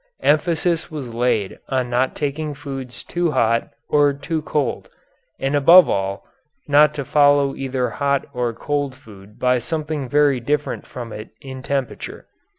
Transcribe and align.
Emphasis 0.23 0.89
was 0.89 1.13
laid 1.13 1.59
on 1.69 1.87
not 1.87 2.15
taking 2.15 2.55
foods 2.55 3.03
too 3.03 3.33
hot 3.33 3.69
or 3.87 4.11
too 4.13 4.41
cold, 4.41 4.89
and 5.39 5.55
above 5.55 5.87
all 5.87 6.23
not 6.67 6.91
to 6.91 7.05
follow 7.05 7.53
either 7.53 7.87
hot 7.91 8.25
or 8.33 8.51
cold 8.51 8.95
food 8.95 9.37
by 9.37 9.59
something 9.59 10.09
very 10.09 10.39
different 10.39 10.87
from 10.87 11.13
it 11.13 11.29
in 11.39 11.61
temperature. 11.61 12.25